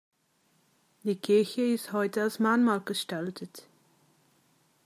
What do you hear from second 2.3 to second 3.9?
Mahnmal gestaltet.